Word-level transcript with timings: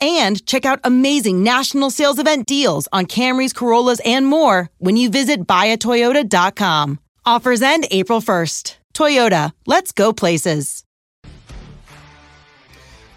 and 0.00 0.44
check 0.46 0.64
out 0.64 0.80
amazing 0.84 1.42
national 1.42 1.90
sales 1.90 2.18
event 2.18 2.46
deals 2.46 2.88
on 2.92 3.06
Camrys, 3.06 3.54
Corollas, 3.54 4.00
and 4.04 4.26
more 4.26 4.70
when 4.78 4.96
you 4.96 5.10
visit 5.10 5.46
buyatoyota.com. 5.46 7.00
Offers 7.24 7.62
end 7.62 7.86
April 7.90 8.20
1st. 8.20 8.76
Toyota, 8.94 9.52
let's 9.66 9.92
go 9.92 10.12
places. 10.12 10.84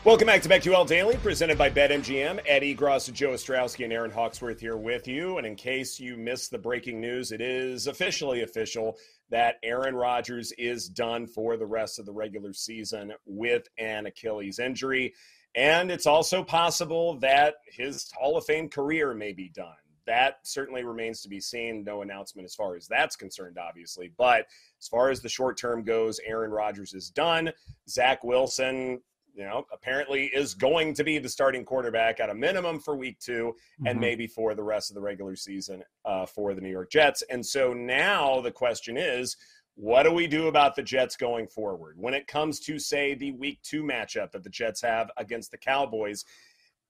Welcome 0.06 0.26
back 0.26 0.42
to 0.42 0.50
BetQL 0.50 0.86
Daily, 0.86 1.16
presented 1.16 1.58
by 1.58 1.70
BetMGM. 1.70 2.42
Ed 2.46 2.62
Egros, 2.62 3.12
Joe 3.14 3.30
Ostrowski, 3.30 3.86
and 3.86 3.94
Erin 3.94 4.12
Hawksworth 4.12 4.60
here 4.60 4.76
with 4.76 5.08
you. 5.08 5.38
And 5.38 5.48
in 5.48 5.56
case 5.56 5.98
you 5.98 6.18
missed 6.18 6.52
the 6.52 6.58
breaking 6.58 7.00
news, 7.00 7.32
it 7.32 7.40
is 7.40 7.88
officially 7.88 8.42
official 8.42 8.98
that 9.30 9.56
Aaron 9.64 9.96
Rodgers 9.96 10.52
is 10.58 10.90
done 10.90 11.26
for 11.26 11.56
the 11.56 11.66
rest 11.66 12.00
of 12.00 12.06
the 12.06 12.12
regular 12.12 12.52
season 12.52 13.14
with 13.26 13.70
an 13.78 14.06
Achilles 14.06 14.60
injury. 14.60 15.14
And 15.56 15.92
it's 15.92 16.08
also 16.08 16.44
possible 16.44 17.16
that 17.20 17.56
his 17.66 18.12
Hall 18.12 18.38
of 18.38 18.46
Fame 18.46 18.70
career 18.70 19.14
may 19.14 19.34
be 19.34 19.50
done. 19.50 19.76
That 20.06 20.40
certainly 20.44 20.84
remains 20.84 21.22
to 21.22 21.30
be 21.30 21.40
seen. 21.40 21.84
No 21.84 22.02
announcement 22.02 22.46
as 22.46 22.56
far 22.56 22.76
as 22.76 22.88
that's 22.88 23.16
concerned, 23.16 23.58
obviously. 23.58 24.12
But 24.18 24.48
as 24.80 24.88
far 24.88 25.10
as 25.10 25.22
the 25.22 25.30
short 25.30 25.58
term 25.58 25.84
goes, 25.84 26.20
Aaron 26.26 26.52
Rodgers 26.52 26.94
is 26.94 27.10
done. 27.10 27.52
Zach 27.88 28.24
Wilson, 28.24 29.02
you 29.34 29.44
know, 29.44 29.66
apparently 29.72 30.26
is 30.26 30.54
going 30.54 30.94
to 30.96 31.04
be 31.04 31.20
the 31.20 31.30
starting 31.30 31.64
quarterback 31.64 32.20
at 32.20 32.30
a 32.30 32.36
minimum 32.36 32.80
for 32.80 32.96
week 32.96 33.20
2 33.20 33.32
mm-hmm. 33.32 33.88
and 33.88 34.00
maybe 34.00 34.28
for 34.28 34.54
the 34.54 34.64
rest 34.64 34.92
of 34.92 34.96
the 34.96 35.02
regular 35.02 35.36
season 35.36 35.84
uh, 36.06 36.26
for 36.26 36.54
the 36.54 36.62
New 36.62 36.70
York 36.70 36.92
Jets. 36.92 37.24
And 37.30 37.46
so 37.46 37.74
now 37.74 38.42
the 38.42 38.52
question 38.52 38.98
is 38.98 39.38
what 39.76 40.04
do 40.04 40.12
we 40.12 40.28
do 40.28 40.48
about 40.48 40.76
the 40.76 40.84
Jets 40.84 41.16
going 41.16 41.48
forward? 41.48 41.96
When 41.98 42.14
it 42.14 42.28
comes 42.28 42.60
to, 42.62 42.78
say, 42.78 43.16
the 43.16 43.32
week 43.32 43.60
two 43.64 43.84
matchup 43.84 44.32
that 44.32 44.44
the 44.44 44.50
Jets 44.50 44.82
have 44.82 45.10
against 45.18 45.52
the 45.52 45.58
Cowboys, 45.58 46.26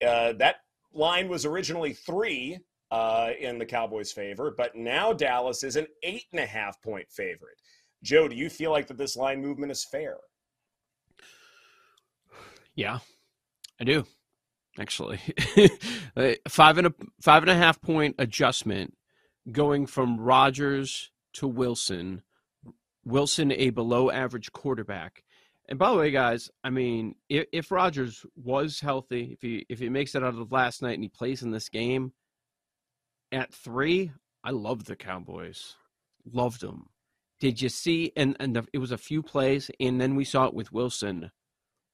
uh, 0.06 0.34
that 0.34 0.58
line 0.94 1.30
was 1.30 1.46
originally 1.46 1.94
three 1.94 2.60
uh, 2.92 3.32
in 3.40 3.58
the 3.58 3.66
Cowboys' 3.66 4.12
favor, 4.12 4.54
but 4.56 4.76
now 4.76 5.14
Dallas 5.14 5.64
is 5.64 5.78
an 5.78 5.88
eight 6.04 6.26
and 6.32 6.42
a 6.42 6.46
half 6.46 6.82
point 6.82 7.10
favorite. 7.10 7.58
Joe, 8.04 8.28
do 8.28 8.36
you 8.36 8.50
feel 8.50 8.72
like 8.72 8.88
that 8.88 8.98
this 8.98 9.16
line 9.16 9.42
movement 9.42 9.72
is 9.72 9.84
fair? 9.84 10.18
Yeah, 12.76 13.00
I 13.80 13.84
do. 13.84 14.06
Actually, 14.80 15.20
five 16.48 16.78
and 16.80 16.88
a 16.88 16.94
five 17.22 17.44
and 17.44 17.50
a 17.50 17.56
half 17.56 17.80
point 17.80 18.16
adjustment 18.18 18.96
going 19.52 19.86
from 19.86 20.20
Rodgers 20.20 21.12
to 21.34 21.48
Wilson 21.48 22.24
Wilson 23.06 23.52
a 23.52 23.70
below 23.70 24.10
average 24.10 24.52
quarterback. 24.52 25.24
And 25.70 25.80
by 25.80 25.92
the 25.92 25.98
way, 25.98 26.12
guys, 26.12 26.50
I 26.64 26.70
mean, 26.70 27.16
if, 27.30 27.46
if 27.52 27.72
Rodgers 27.72 28.26
was 28.36 28.80
healthy, 28.80 29.32
if 29.34 29.42
he 29.42 29.66
if 29.70 29.80
he 29.80 29.90
makes 29.90 30.14
it 30.16 30.24
out 30.24 30.36
of 30.36 30.52
last 30.52 30.82
night 30.82 30.96
and 30.96 31.04
he 31.04 31.10
plays 31.10 31.42
in 31.42 31.52
this 31.52 31.70
game 31.70 32.14
at 33.32 33.54
three, 33.54 34.12
I 34.44 34.52
love 34.52 34.86
the 34.86 34.96
Cowboys, 34.96 35.76
loved 36.30 36.62
them. 36.62 36.90
Did 37.40 37.62
you 37.62 37.70
see? 37.70 38.12
And 38.16 38.36
and 38.40 38.56
the, 38.56 38.68
it 38.74 38.80
was 38.80 38.92
a 38.92 38.98
few 38.98 39.24
plays, 39.24 39.72
and 39.80 40.02
then 40.02 40.16
we 40.16 40.26
saw 40.26 40.46
it 40.46 40.54
with 40.54 40.72
Wilson 40.72 41.32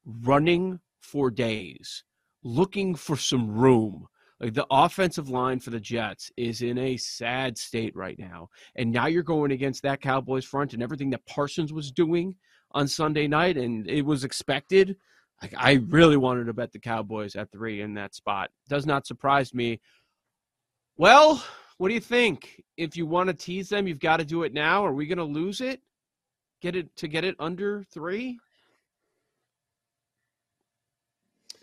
running 0.05 0.79
for 0.99 1.29
days, 1.29 2.03
looking 2.43 2.95
for 2.95 3.17
some 3.17 3.51
room, 3.51 4.07
like 4.39 4.53
the 4.53 4.67
offensive 4.71 5.29
line 5.29 5.59
for 5.59 5.69
the 5.69 5.79
Jets 5.79 6.31
is 6.37 6.61
in 6.61 6.77
a 6.77 6.95
sad 6.97 7.57
state 7.57 7.95
right 7.95 8.17
now. 8.17 8.49
And 8.75 8.91
now 8.91 9.07
you're 9.07 9.23
going 9.23 9.51
against 9.51 9.83
that 9.83 10.01
Cowboys 10.01 10.45
front 10.45 10.73
and 10.73 10.81
everything 10.81 11.09
that 11.09 11.25
Parsons 11.25 11.73
was 11.73 11.91
doing 11.91 12.35
on 12.71 12.87
Sunday 12.87 13.27
night, 13.27 13.57
and 13.57 13.89
it 13.89 14.03
was 14.03 14.23
expected. 14.23 14.95
Like 15.41 15.53
I 15.57 15.73
really 15.87 16.17
wanted 16.17 16.45
to 16.45 16.53
bet 16.53 16.71
the 16.71 16.79
Cowboys 16.79 17.35
at 17.35 17.51
three 17.51 17.81
in 17.81 17.95
that 17.95 18.15
spot. 18.15 18.51
Does 18.67 18.85
not 18.85 19.07
surprise 19.07 19.53
me. 19.53 19.81
Well, 20.97 21.43
what 21.77 21.87
do 21.87 21.93
you 21.93 22.01
think? 22.01 22.63
If 22.77 22.97
you 22.97 23.05
want 23.05 23.27
to 23.27 23.33
tease 23.33 23.69
them, 23.69 23.87
you've 23.87 23.99
got 23.99 24.17
to 24.17 24.25
do 24.25 24.43
it 24.43 24.53
now. 24.53 24.85
Are 24.85 24.93
we 24.93 25.07
going 25.07 25.17
to 25.17 25.23
lose 25.23 25.61
it? 25.61 25.81
Get 26.61 26.75
it 26.75 26.93
to 26.97 27.07
get 27.07 27.23
it 27.23 27.35
under 27.39 27.83
three? 27.91 28.37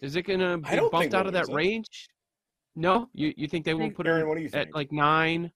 Is 0.01 0.17
it 0.17 0.23
going 0.23 0.41
to 0.41 0.59
be 0.59 0.89
bumped 0.91 1.15
out 1.15 1.27
of 1.27 1.35
that 1.35 1.49
range? 1.49 2.09
No, 2.77 3.09
you 3.15 3.33
you 3.37 3.49
think 3.49 3.65
they 3.65 3.75
will 3.75 3.91
put 3.91 4.07
Aaron, 4.07 4.21
her 4.21 4.29
what 4.29 4.37
do 4.37 4.43
you 4.43 4.51
at 4.53 4.75
like 4.75 4.93
nine, 4.93 5.51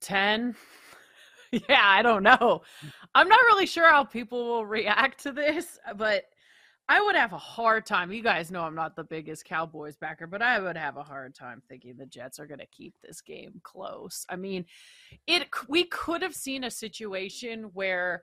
ten? 0.00 0.56
yeah, 1.52 1.82
I 1.84 2.02
don't 2.02 2.22
know. 2.22 2.62
I'm 3.14 3.28
not 3.28 3.38
really 3.40 3.66
sure 3.66 3.90
how 3.90 4.02
people 4.02 4.46
will 4.46 4.66
react 4.66 5.22
to 5.24 5.32
this, 5.32 5.78
but 5.96 6.24
I 6.88 7.02
would 7.02 7.16
have 7.16 7.32
a 7.32 7.38
hard 7.38 7.84
time. 7.84 8.12
You 8.12 8.22
guys 8.22 8.50
know 8.50 8.62
I'm 8.62 8.74
not 8.74 8.96
the 8.96 9.04
biggest 9.04 9.44
Cowboys 9.44 9.96
backer, 9.96 10.26
but 10.26 10.40
I 10.40 10.58
would 10.58 10.76
have 10.76 10.96
a 10.96 11.02
hard 11.02 11.34
time 11.34 11.62
thinking 11.68 11.96
the 11.96 12.06
Jets 12.06 12.38
are 12.38 12.46
going 12.46 12.60
to 12.60 12.66
keep 12.66 12.94
this 13.02 13.20
game 13.20 13.60
close. 13.62 14.24
I 14.28 14.36
mean, 14.36 14.64
it 15.26 15.48
we 15.68 15.84
could 15.84 16.22
have 16.22 16.34
seen 16.34 16.64
a 16.64 16.70
situation 16.70 17.64
where 17.74 18.22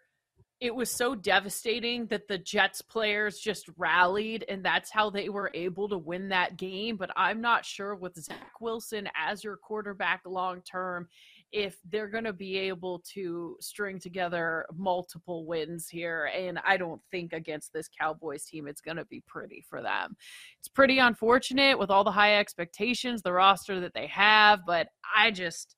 it 0.63 0.73
was 0.73 0.89
so 0.89 1.13
devastating 1.13 2.05
that 2.05 2.29
the 2.29 2.37
Jets 2.37 2.81
players 2.81 3.37
just 3.37 3.65
rallied 3.75 4.45
and 4.47 4.63
that's 4.63 4.89
how 4.89 5.09
they 5.09 5.27
were 5.27 5.51
able 5.53 5.89
to 5.89 5.97
win 5.97 6.29
that 6.29 6.55
game. 6.55 6.95
But 6.95 7.09
I'm 7.17 7.41
not 7.41 7.65
sure 7.65 7.95
with 7.95 8.15
Zach 8.15 8.61
Wilson 8.61 9.09
as 9.13 9.43
your 9.43 9.57
quarterback 9.57 10.21
long 10.25 10.61
term 10.61 11.09
if 11.51 11.75
they're 11.91 12.07
going 12.07 12.23
to 12.23 12.31
be 12.31 12.57
able 12.57 13.03
to 13.13 13.57
string 13.59 13.99
together 13.99 14.65
multiple 14.73 15.45
wins 15.45 15.89
here. 15.89 16.31
And 16.33 16.57
I 16.65 16.77
don't 16.77 17.01
think 17.11 17.33
against 17.33 17.73
this 17.73 17.89
Cowboys 17.99 18.45
team, 18.45 18.65
it's 18.65 18.79
going 18.79 18.95
to 18.95 19.05
be 19.05 19.21
pretty 19.27 19.65
for 19.69 19.81
them. 19.81 20.15
It's 20.59 20.69
pretty 20.69 20.99
unfortunate 20.99 21.77
with 21.77 21.89
all 21.89 22.05
the 22.05 22.11
high 22.11 22.39
expectations, 22.39 23.21
the 23.21 23.33
roster 23.33 23.81
that 23.81 23.93
they 23.93 24.07
have, 24.07 24.61
but 24.65 24.87
I 25.13 25.29
just, 25.31 25.75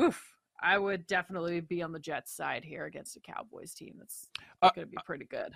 oof 0.00 0.37
I 0.60 0.78
would 0.78 1.06
definitely 1.06 1.60
be 1.60 1.82
on 1.82 1.92
the 1.92 1.98
Jets 2.00 2.32
side 2.32 2.64
here 2.64 2.86
against 2.86 3.16
a 3.16 3.20
Cowboys 3.20 3.74
team 3.74 3.94
that's 3.98 4.28
Uh, 4.62 4.70
going 4.74 4.86
to 4.86 4.90
be 4.90 4.98
pretty 5.04 5.24
good. 5.26 5.52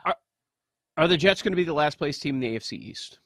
Are 0.96 1.08
the 1.08 1.16
Jets 1.16 1.42
going 1.42 1.52
to 1.52 1.56
be 1.56 1.64
the 1.64 1.72
last 1.72 1.98
place 1.98 2.18
team 2.18 2.36
in 2.36 2.40
the 2.40 2.56
AFC 2.56 2.74
East? 2.74 3.18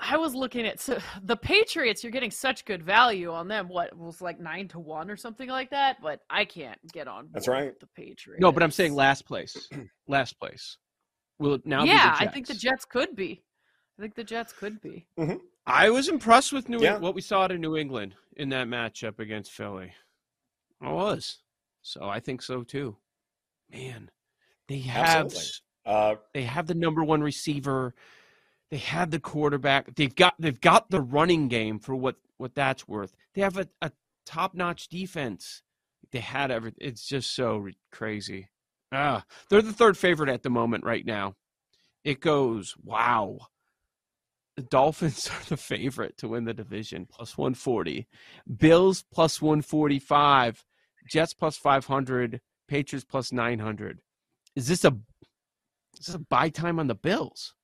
I 0.00 0.16
was 0.16 0.34
looking 0.34 0.66
at 0.66 0.80
so 0.80 0.98
the 1.22 1.36
Patriots. 1.36 2.02
You're 2.02 2.10
getting 2.10 2.30
such 2.30 2.64
good 2.64 2.82
value 2.82 3.30
on 3.32 3.46
them. 3.48 3.68
What 3.68 3.96
was 3.96 4.20
like 4.20 4.40
nine 4.40 4.66
to 4.68 4.80
one 4.80 5.08
or 5.10 5.16
something 5.16 5.48
like 5.48 5.70
that? 5.70 5.98
But 6.02 6.20
I 6.28 6.44
can't 6.44 6.78
get 6.92 7.06
on. 7.06 7.28
That's 7.32 7.46
right. 7.48 7.66
with 7.66 7.80
The 7.80 7.86
Patriots. 7.94 8.40
No, 8.40 8.50
but 8.50 8.62
I'm 8.62 8.72
saying 8.72 8.94
last 8.94 9.24
place. 9.24 9.68
last 10.08 10.38
place. 10.38 10.76
Will 11.38 11.54
it 11.54 11.66
now 11.66 11.82
be 11.82 11.88
the 11.88 11.94
yeah, 11.94 12.16
I 12.18 12.26
think 12.26 12.46
the 12.46 12.54
Jets? 12.54 12.62
Jets 12.62 12.84
could 12.86 13.14
be. 13.14 13.44
I 13.98 14.02
think 14.02 14.14
the 14.14 14.24
Jets 14.24 14.52
could 14.52 14.80
be. 14.80 15.06
I 15.66 15.90
was 15.90 16.08
impressed 16.08 16.52
with 16.52 16.68
New 16.68 16.80
Yeah. 16.80 16.98
what 16.98 17.14
we 17.14 17.20
saw 17.20 17.46
in 17.46 17.60
New 17.60 17.76
England 17.76 18.14
in 18.36 18.50
that 18.50 18.66
matchup 18.68 19.18
against 19.18 19.50
Philly. 19.52 19.92
I 20.80 20.92
was. 20.92 21.38
So 21.82 22.08
I 22.08 22.20
think 22.20 22.42
so 22.42 22.62
too. 22.62 22.96
Man, 23.70 24.10
they 24.68 24.78
have 24.80 25.34
Uh, 25.86 26.16
they 26.32 26.44
have 26.44 26.66
the 26.66 26.74
number 26.74 27.04
one 27.04 27.22
receiver. 27.22 27.94
They 28.70 28.78
have 28.78 29.10
the 29.10 29.20
quarterback. 29.20 29.94
They've 29.94 30.14
got 30.14 30.34
they've 30.38 30.60
got 30.60 30.90
the 30.90 31.00
running 31.00 31.48
game 31.48 31.78
for 31.78 31.94
what 31.94 32.16
what 32.38 32.54
that's 32.54 32.88
worth. 32.88 33.14
They 33.34 33.42
have 33.42 33.56
a, 33.58 33.68
a 33.82 33.92
top 34.26 34.54
notch 34.54 34.88
defense. 34.88 35.62
They 36.10 36.20
had 36.20 36.50
everything. 36.50 36.86
It's 36.88 37.06
just 37.06 37.34
so 37.34 37.58
re- 37.58 37.76
crazy. 37.92 38.48
Ah, 38.92 39.24
they're 39.48 39.62
the 39.62 39.72
third 39.72 39.98
favorite 39.98 40.28
at 40.30 40.42
the 40.42 40.50
moment 40.50 40.84
right 40.84 41.04
now. 41.04 41.34
It 42.04 42.20
goes 42.20 42.74
wow. 42.82 43.48
Dolphins 44.62 45.28
are 45.32 45.44
the 45.48 45.56
favorite 45.56 46.16
to 46.18 46.28
win 46.28 46.44
the 46.44 46.54
division, 46.54 47.06
plus 47.06 47.36
140. 47.36 48.06
Bills 48.58 49.04
plus 49.12 49.42
145. 49.42 50.64
Jets 51.10 51.34
plus 51.34 51.56
500. 51.56 52.40
Patriots 52.68 53.04
plus 53.04 53.32
900. 53.32 54.00
Is 54.56 54.68
this 54.68 54.84
a 54.84 54.96
is 55.98 56.06
this 56.06 56.14
a 56.14 56.18
buy 56.18 56.48
time 56.48 56.78
on 56.78 56.86
the 56.86 56.94
Bills? 56.94 57.54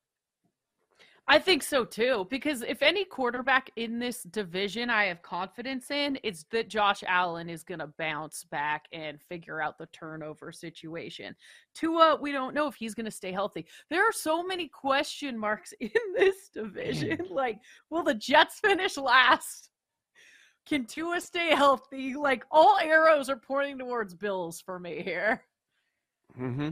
I 1.30 1.38
think 1.38 1.62
so 1.62 1.84
too, 1.84 2.26
because 2.28 2.62
if 2.62 2.82
any 2.82 3.04
quarterback 3.04 3.70
in 3.76 4.00
this 4.00 4.24
division 4.24 4.90
I 4.90 5.04
have 5.04 5.22
confidence 5.22 5.92
in, 5.92 6.18
it's 6.24 6.44
that 6.50 6.68
Josh 6.68 7.04
Allen 7.06 7.48
is 7.48 7.62
going 7.62 7.78
to 7.78 7.86
bounce 7.86 8.42
back 8.42 8.86
and 8.92 9.22
figure 9.22 9.62
out 9.62 9.78
the 9.78 9.86
turnover 9.92 10.50
situation. 10.50 11.36
Tua, 11.72 12.18
we 12.20 12.32
don't 12.32 12.52
know 12.52 12.66
if 12.66 12.74
he's 12.74 12.96
going 12.96 13.06
to 13.06 13.12
stay 13.12 13.30
healthy. 13.30 13.64
There 13.90 14.02
are 14.02 14.12
so 14.12 14.42
many 14.42 14.66
question 14.66 15.38
marks 15.38 15.72
in 15.80 15.90
this 16.16 16.48
division. 16.52 17.20
like, 17.30 17.60
will 17.90 18.02
the 18.02 18.14
Jets 18.14 18.58
finish 18.58 18.96
last? 18.96 19.70
Can 20.66 20.84
Tua 20.84 21.20
stay 21.20 21.54
healthy? 21.54 22.16
Like, 22.16 22.44
all 22.50 22.76
arrows 22.82 23.30
are 23.30 23.36
pointing 23.36 23.78
towards 23.78 24.16
Bills 24.16 24.60
for 24.60 24.80
me 24.80 25.00
here. 25.00 25.44
Mm-hmm. 26.36 26.70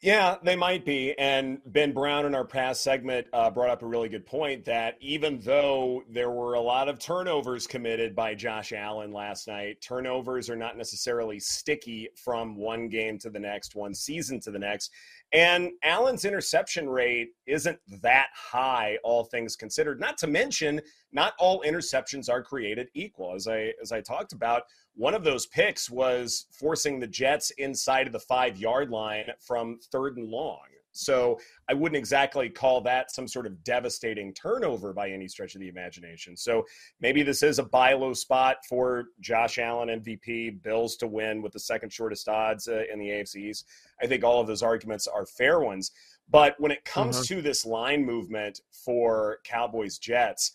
Yeah, 0.00 0.36
they 0.44 0.54
might 0.54 0.84
be. 0.84 1.18
And 1.18 1.60
Ben 1.66 1.90
Brown 1.90 2.24
in 2.24 2.32
our 2.32 2.44
past 2.44 2.82
segment 2.82 3.26
uh, 3.32 3.50
brought 3.50 3.68
up 3.68 3.82
a 3.82 3.86
really 3.86 4.08
good 4.08 4.24
point 4.24 4.64
that 4.66 4.94
even 5.00 5.40
though 5.40 6.04
there 6.08 6.30
were 6.30 6.54
a 6.54 6.60
lot 6.60 6.88
of 6.88 7.00
turnovers 7.00 7.66
committed 7.66 8.14
by 8.14 8.36
Josh 8.36 8.72
Allen 8.72 9.12
last 9.12 9.48
night, 9.48 9.80
turnovers 9.80 10.48
are 10.48 10.54
not 10.54 10.76
necessarily 10.76 11.40
sticky 11.40 12.08
from 12.14 12.54
one 12.54 12.88
game 12.88 13.18
to 13.18 13.28
the 13.28 13.40
next, 13.40 13.74
one 13.74 13.92
season 13.92 14.38
to 14.40 14.52
the 14.52 14.58
next. 14.58 14.92
And 15.32 15.72
Allen's 15.82 16.24
interception 16.24 16.88
rate 16.88 17.30
isn't 17.46 17.80
that 18.00 18.28
high, 18.36 18.98
all 19.02 19.24
things 19.24 19.56
considered. 19.56 19.98
Not 19.98 20.16
to 20.18 20.28
mention, 20.28 20.80
not 21.10 21.32
all 21.40 21.60
interceptions 21.66 22.30
are 22.30 22.42
created 22.42 22.88
equal. 22.94 23.34
As 23.34 23.48
I 23.48 23.72
as 23.82 23.90
I 23.90 24.00
talked 24.00 24.32
about, 24.32 24.62
one 24.98 25.14
of 25.14 25.22
those 25.22 25.46
picks 25.46 25.88
was 25.88 26.46
forcing 26.50 26.98
the 26.98 27.06
Jets 27.06 27.50
inside 27.52 28.08
of 28.08 28.12
the 28.12 28.18
five 28.18 28.58
yard 28.58 28.90
line 28.90 29.26
from 29.40 29.78
third 29.92 30.16
and 30.16 30.28
long. 30.28 30.58
So 30.90 31.38
I 31.70 31.74
wouldn't 31.74 31.96
exactly 31.96 32.48
call 32.48 32.80
that 32.80 33.12
some 33.12 33.28
sort 33.28 33.46
of 33.46 33.62
devastating 33.62 34.34
turnover 34.34 34.92
by 34.92 35.10
any 35.10 35.28
stretch 35.28 35.54
of 35.54 35.60
the 35.60 35.68
imagination. 35.68 36.36
So 36.36 36.64
maybe 37.00 37.22
this 37.22 37.44
is 37.44 37.60
a 37.60 37.62
buy 37.62 37.92
low 37.92 38.12
spot 38.12 38.56
for 38.68 39.10
Josh 39.20 39.58
Allen 39.58 40.02
MVP, 40.02 40.60
Bills 40.64 40.96
to 40.96 41.06
win 41.06 41.42
with 41.42 41.52
the 41.52 41.60
second 41.60 41.92
shortest 41.92 42.28
odds 42.28 42.66
uh, 42.66 42.82
in 42.92 42.98
the 42.98 43.06
AFC 43.06 43.36
East. 43.36 43.66
I 44.02 44.08
think 44.08 44.24
all 44.24 44.40
of 44.40 44.48
those 44.48 44.64
arguments 44.64 45.06
are 45.06 45.26
fair 45.26 45.60
ones. 45.60 45.92
But 46.28 46.56
when 46.58 46.72
it 46.72 46.84
comes 46.84 47.24
to 47.28 47.40
this 47.40 47.64
line 47.64 48.04
movement 48.04 48.60
for 48.72 49.38
Cowboys 49.44 49.98
Jets, 49.98 50.54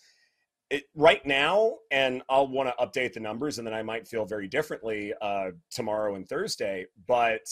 it, 0.70 0.84
right 0.94 1.24
now, 1.26 1.76
and 1.90 2.22
I'll 2.28 2.48
want 2.48 2.68
to 2.68 2.84
update 2.84 3.12
the 3.12 3.20
numbers, 3.20 3.58
and 3.58 3.66
then 3.66 3.74
I 3.74 3.82
might 3.82 4.08
feel 4.08 4.24
very 4.24 4.48
differently 4.48 5.12
uh, 5.20 5.50
tomorrow 5.70 6.14
and 6.14 6.28
Thursday. 6.28 6.86
But 7.06 7.42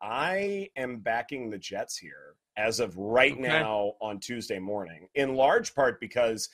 I 0.00 0.70
am 0.76 0.98
backing 0.98 1.50
the 1.50 1.58
Jets 1.58 1.96
here 1.96 2.34
as 2.56 2.80
of 2.80 2.96
right 2.96 3.32
Okay. 3.32 3.40
now 3.40 3.94
on 4.00 4.20
Tuesday 4.20 4.58
morning, 4.58 5.08
in 5.14 5.34
large 5.34 5.74
part 5.74 6.00
because 6.00 6.48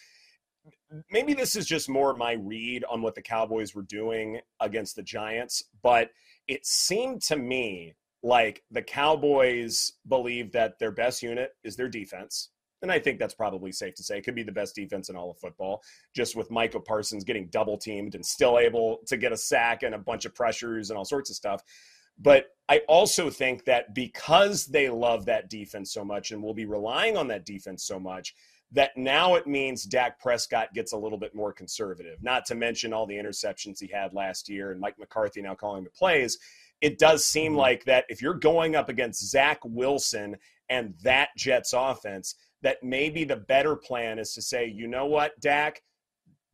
maybe 1.10 1.34
this 1.34 1.56
is 1.56 1.66
just 1.66 1.88
more 1.88 2.14
my 2.14 2.32
read 2.32 2.84
on 2.84 3.02
what 3.02 3.14
the 3.14 3.22
Cowboys 3.22 3.74
were 3.74 3.82
doing 3.82 4.40
against 4.60 4.96
the 4.96 5.02
Giants, 5.02 5.62
but 5.82 6.10
it 6.46 6.64
seemed 6.66 7.22
to 7.22 7.36
me 7.36 7.94
like 8.22 8.62
the 8.70 8.82
Cowboys 8.82 9.92
believe 10.08 10.52
that 10.52 10.78
their 10.78 10.90
best 10.90 11.22
unit 11.22 11.52
is 11.64 11.76
their 11.76 11.88
defense. 11.88 12.50
And 12.82 12.92
I 12.92 12.98
think 12.98 13.18
that's 13.18 13.34
probably 13.34 13.72
safe 13.72 13.94
to 13.96 14.04
say. 14.04 14.18
It 14.18 14.24
could 14.24 14.34
be 14.34 14.44
the 14.44 14.52
best 14.52 14.74
defense 14.74 15.08
in 15.08 15.16
all 15.16 15.30
of 15.30 15.38
football, 15.38 15.82
just 16.14 16.36
with 16.36 16.50
Micah 16.50 16.80
Parsons 16.80 17.24
getting 17.24 17.48
double 17.48 17.76
teamed 17.76 18.14
and 18.14 18.24
still 18.24 18.58
able 18.58 18.98
to 19.06 19.16
get 19.16 19.32
a 19.32 19.36
sack 19.36 19.82
and 19.82 19.94
a 19.94 19.98
bunch 19.98 20.24
of 20.24 20.34
pressures 20.34 20.90
and 20.90 20.98
all 20.98 21.04
sorts 21.04 21.30
of 21.30 21.36
stuff. 21.36 21.62
But 22.18 22.46
I 22.68 22.78
also 22.88 23.30
think 23.30 23.64
that 23.64 23.94
because 23.94 24.66
they 24.66 24.88
love 24.88 25.26
that 25.26 25.48
defense 25.50 25.92
so 25.92 26.04
much 26.04 26.30
and 26.30 26.42
will 26.42 26.54
be 26.54 26.66
relying 26.66 27.16
on 27.16 27.28
that 27.28 27.46
defense 27.46 27.84
so 27.84 27.98
much, 27.98 28.34
that 28.72 28.96
now 28.96 29.34
it 29.36 29.46
means 29.46 29.84
Dak 29.84 30.20
Prescott 30.20 30.74
gets 30.74 30.92
a 30.92 30.96
little 30.96 31.16
bit 31.18 31.34
more 31.34 31.52
conservative. 31.52 32.22
Not 32.22 32.44
to 32.46 32.54
mention 32.54 32.92
all 32.92 33.06
the 33.06 33.16
interceptions 33.16 33.80
he 33.80 33.86
had 33.86 34.12
last 34.12 34.48
year 34.48 34.72
and 34.72 34.80
Mike 34.80 34.98
McCarthy 34.98 35.40
now 35.40 35.54
calling 35.54 35.84
the 35.84 35.90
plays. 35.90 36.38
It 36.80 36.98
does 36.98 37.24
seem 37.24 37.54
Mhm. 37.54 37.56
like 37.56 37.84
that 37.84 38.04
if 38.08 38.20
you're 38.20 38.34
going 38.34 38.76
up 38.76 38.88
against 38.88 39.26
Zach 39.30 39.60
Wilson 39.64 40.36
and 40.68 40.94
that 41.02 41.30
Jets 41.36 41.72
offense, 41.72 42.34
that 42.62 42.82
maybe 42.82 43.24
the 43.24 43.36
better 43.36 43.76
plan 43.76 44.18
is 44.18 44.32
to 44.34 44.42
say, 44.42 44.66
you 44.66 44.88
know 44.88 45.06
what, 45.06 45.38
Dak, 45.40 45.82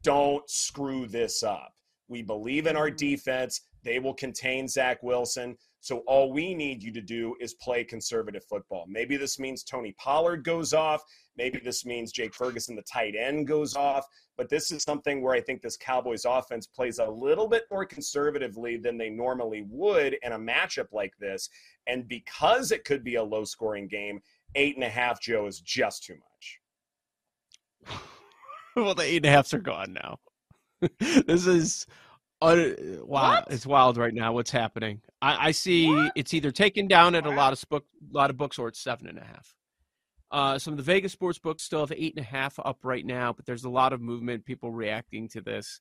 don't 0.03 0.49
screw 0.49 1.07
this 1.07 1.43
up. 1.43 1.73
We 2.09 2.23
believe 2.23 2.67
in 2.67 2.77
our 2.77 2.91
mm. 2.91 2.97
defense. 2.97 3.63
They 3.83 3.99
will 3.99 4.15
contain 4.15 4.69
Zach 4.69 5.03
Wilson. 5.03 5.57
So 5.81 5.99
all 6.07 6.33
we 6.33 6.55
need 6.55 6.83
you 6.83 6.91
to 6.93 7.03
do 7.03 7.37
is 7.41 7.55
play 7.55 7.85
conservative 7.85 8.43
football. 8.45 8.87
Maybe 8.89 9.19
this 9.19 9.39
means 9.39 9.63
Tony 9.63 9.95
Pollard 9.99 10.43
goes 10.43 10.73
off. 10.73 11.03
Maybe 11.37 11.61
this 11.63 11.85
means 11.85 12.11
Jake 12.11 12.35
Ferguson, 12.35 12.75
the 12.75 12.83
tight 12.91 13.15
end, 13.15 13.47
goes 13.47 13.77
off. 13.77 14.07
But 14.39 14.49
this 14.49 14.73
is 14.73 14.83
something 14.83 15.23
where 15.23 15.35
I 15.35 15.43
think 15.43 15.61
this 15.61 15.77
Cowboys 15.77 16.25
offense 16.25 16.67
plays 16.67 16.99
a 16.99 17.07
little 17.07 17.47
bit 17.47 17.65
more 17.71 17.85
conservatively 17.85 18.79
than 18.79 18.97
they 18.97 19.11
normally 19.11 19.67
would 19.69 20.17
in 20.23 20.33
a 20.33 20.39
matchup 20.39 20.91
like 20.93 21.13
this. 21.21 21.51
And 21.87 22.09
because 22.09 22.73
it 22.73 22.85
could 22.85 23.05
be 23.05 23.17
a 23.17 23.23
low 23.23 23.45
scoring 23.45 23.87
game, 23.87 24.21
eight 24.55 24.77
and 24.77 24.85
a 24.85 24.89
half, 24.89 25.21
Joe, 25.21 25.47
is 25.47 25.61
just 25.61 26.05
too 26.05 26.17
much. 27.87 28.01
well, 28.77 28.95
the 28.95 29.03
eight 29.03 29.19
and 29.19 29.27
a 29.27 29.31
halfs 29.31 29.55
are 29.55 29.59
gone 29.59 29.95
now. 29.95 30.19
this 31.27 31.47
is 31.47 31.87
uh, 32.41 32.75
wow. 33.03 33.31
What? 33.31 33.47
It's 33.51 33.67
wild 33.67 33.97
right 33.97 34.13
now. 34.13 34.33
What's 34.33 34.51
happening? 34.51 35.01
I, 35.23 35.49
I 35.49 35.51
see 35.53 35.89
What? 35.89 36.13
it's 36.15 36.35
either 36.35 36.51
taken 36.51 36.87
down 36.87 37.15
at 37.15 37.27
a 37.27 37.31
lot 37.31 37.53
of 37.53 37.65
book, 37.69 37.85
lot 38.13 38.31
of 38.31 38.37
books, 38.37 38.59
or 38.59 38.69
it's 38.69 38.81
seven 38.83 39.07
and 39.07 39.19
a 39.19 39.25
half. 39.25 39.55
Uh, 40.31 40.59
some 40.59 40.73
of 40.73 40.79
the 40.79 40.83
Vegas 40.83 41.13
sports 41.13 41.39
books 41.39 41.63
still 41.63 41.81
have 41.81 41.93
eight 41.93 42.15
and 42.17 42.25
a 42.25 42.29
half 42.29 42.59
up 42.59 42.79
right 42.83 43.07
now, 43.07 43.33
but 43.33 43.47
there's 43.47 43.65
a 43.65 43.71
lot 43.71 43.93
of 43.93 44.01
movement, 44.01 44.45
people 44.45 44.73
reacting 44.73 45.29
to 45.29 45.41
this. 45.41 45.81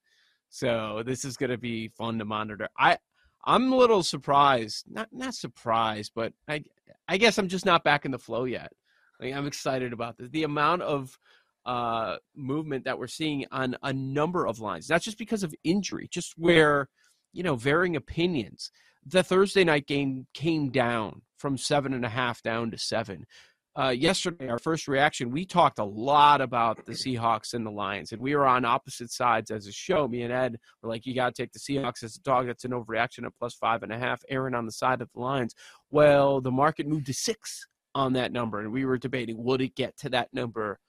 So 0.50 1.02
this 1.06 1.26
is 1.26 1.36
going 1.38 1.50
to 1.50 1.58
be 1.58 1.88
fun 1.88 2.20
to 2.20 2.26
monitor. 2.26 2.70
I 2.78 2.98
I'm 3.46 3.72
a 3.72 3.76
little 3.76 4.04
surprised, 4.04 4.86
not 4.90 5.10
not 5.12 5.34
surprised, 5.34 6.14
but 6.16 6.34
I 6.48 6.64
I 7.08 7.18
guess 7.18 7.38
I'm 7.38 7.50
just 7.50 7.66
not 7.66 7.84
back 7.84 8.06
in 8.06 8.12
the 8.12 8.20
flow 8.20 8.46
yet. 8.46 8.72
Like, 9.20 9.34
I'm 9.34 9.48
excited 9.48 9.94
about 9.94 10.18
this. 10.18 10.30
The 10.30 10.44
amount 10.44 10.82
of 10.82 11.18
uh, 11.66 12.18
movement 12.36 12.86
that 12.86 12.98
we're 12.98 13.08
seeing 13.08 13.46
on 13.52 13.78
a 13.84 13.94
number 13.94 14.46
of 14.46 14.60
lines, 14.60 14.90
not 14.90 15.02
just 15.02 15.18
because 15.18 15.44
of 15.44 15.54
injury, 15.64 16.08
just 16.12 16.34
where 16.38 16.90
you 17.34 17.44
know 17.44 17.56
varying 17.56 17.96
opinions. 17.96 18.72
The 19.06 19.24
Thursday 19.24 19.66
night 19.66 19.86
game 19.86 20.28
came 20.34 20.70
down 20.70 21.24
from 21.38 21.58
seven 21.58 21.94
and 21.94 22.06
a 22.06 22.10
half 22.10 22.42
down 22.42 22.72
to 22.72 22.78
seven. 22.78 23.26
Uh, 23.76 23.90
yesterday, 23.90 24.48
our 24.50 24.60
first 24.60 24.88
reaction, 24.88 25.32
we 25.32 25.46
talked 25.46 25.80
a 25.80 25.84
lot 25.84 26.42
about 26.42 26.86
the 26.86 26.92
Seahawks 26.92 27.56
and 27.56 27.66
the 27.66 27.72
Lions, 27.72 28.12
and 28.12 28.22
we 28.22 28.36
were 28.36 28.46
on 28.46 28.66
opposite 28.66 29.12
sides 29.12 29.50
as 29.50 29.66
a 29.66 29.72
show. 29.72 30.08
Me 30.08 30.22
and 30.22 30.32
Ed 30.32 30.58
were 30.82 30.90
like, 30.90 31.08
"You 31.08 31.16
got 31.16 31.34
to 31.34 31.42
take 31.42 31.54
the 31.54 31.60
Seahawks 31.60 32.04
as 32.04 32.16
a 32.16 32.22
dog. 32.22 32.46
That's 32.46 32.66
an 32.66 32.72
overreaction 32.72 33.26
at 33.26 33.36
plus 33.40 33.56
five 33.56 33.82
and 33.82 33.92
a 33.92 33.98
half." 33.98 34.22
Erin 34.30 34.54
on 34.54 34.68
the 34.68 34.72
side 34.72 35.02
of 35.02 35.10
the 35.14 35.20
Lions. 35.20 35.56
Well, 35.90 36.40
the 36.40 36.52
market 36.52 36.86
moved 36.88 37.08
to 37.08 37.14
six 37.16 37.66
on 37.96 38.14
that 38.14 38.32
number, 38.32 38.60
and 38.60 38.72
we 38.72 38.86
were 38.86 38.98
debating 39.00 39.44
would 39.44 39.62
it 39.62 39.76
get 39.76 39.98
to 39.98 40.10
that 40.10 40.32
number 40.34 40.80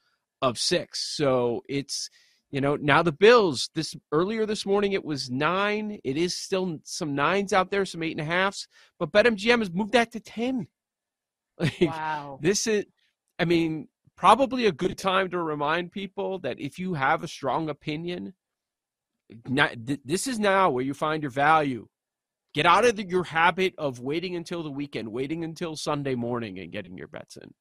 of 0.42 0.58
six. 0.58 1.00
So 1.16 1.62
it's 1.68 2.10
You 2.50 2.60
know, 2.60 2.76
now 2.76 3.02
the 3.02 3.10
Bills, 3.12 3.68
this 3.74 3.96
earlier 4.12 4.46
this 4.46 4.64
morning 4.64 4.92
it 4.92 5.04
was 5.04 5.28
nine. 5.30 5.98
It 6.04 6.16
is 6.16 6.36
still 6.36 6.78
some 6.84 7.14
nines 7.14 7.52
out 7.52 7.70
there, 7.70 7.84
some 7.84 8.02
eight 8.02 8.12
and 8.12 8.20
a 8.20 8.24
halfs, 8.24 8.68
but 8.98 9.10
BetMGM 9.10 9.58
has 9.58 9.72
moved 9.72 9.92
that 9.92 10.12
to 10.12 10.20
10. 10.20 10.68
Like, 11.60 11.80
Wow. 11.80 12.38
this 12.42 12.66
is, 12.66 12.84
I 13.38 13.44
mean, 13.44 13.88
probably 14.16 14.66
a 14.66 14.72
good 14.72 14.98
time 14.98 15.30
to 15.30 15.42
remind 15.42 15.92
people 15.92 16.38
that 16.40 16.60
if 16.60 16.78
you 16.78 16.94
have 16.94 17.22
a 17.22 17.28
strong 17.28 17.68
opinion, 17.68 18.34
not, 19.48 19.74
th- 19.86 20.00
this 20.04 20.26
is 20.26 20.38
now 20.38 20.70
where 20.70 20.84
you 20.84 20.94
find 20.94 21.22
your 21.22 21.30
value. 21.30 21.86
Get 22.54 22.66
out 22.66 22.84
of 22.84 22.96
the, 22.96 23.04
your 23.08 23.24
habit 23.24 23.74
of 23.78 23.98
waiting 24.00 24.36
until 24.36 24.62
the 24.62 24.70
weekend, 24.70 25.08
waiting 25.08 25.42
until 25.42 25.74
Sunday 25.76 26.14
morning, 26.14 26.58
and 26.58 26.70
getting 26.70 26.96
your 26.96 27.08
bets 27.08 27.36
in. 27.36 27.52